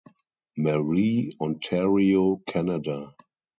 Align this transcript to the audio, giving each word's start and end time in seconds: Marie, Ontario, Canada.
Marie, 0.57 1.31
Ontario, 1.39 2.41
Canada. 2.47 3.13